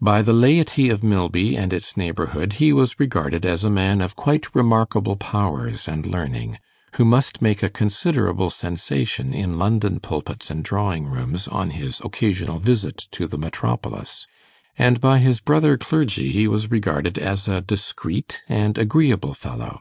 By 0.00 0.22
the 0.22 0.32
laity 0.32 0.88
of 0.88 1.04
Milby 1.04 1.54
and 1.54 1.70
its 1.70 1.98
neighbourhood 1.98 2.54
he 2.54 2.72
was 2.72 2.98
regarded 2.98 3.44
as 3.44 3.62
a 3.62 3.68
man 3.68 4.00
of 4.00 4.16
quite 4.16 4.54
remarkable 4.54 5.16
powers 5.16 5.86
and 5.86 6.06
learning, 6.06 6.56
who 6.94 7.04
must 7.04 7.42
make 7.42 7.62
a 7.62 7.68
considerable 7.68 8.48
sensation 8.48 9.34
in 9.34 9.58
London 9.58 10.00
pulpits 10.00 10.50
and 10.50 10.64
drawing 10.64 11.04
rooms 11.04 11.46
on 11.46 11.72
his 11.72 12.00
occasional 12.02 12.56
visit 12.56 12.96
to 13.10 13.26
the 13.26 13.36
metropolis; 13.36 14.26
and 14.78 14.98
by 14.98 15.18
his 15.18 15.40
brother 15.40 15.76
clergy 15.76 16.30
he 16.30 16.48
was 16.48 16.70
regarded 16.70 17.18
as 17.18 17.46
a 17.46 17.60
discreet 17.60 18.40
and 18.48 18.78
agreeable 18.78 19.34
fellow. 19.34 19.80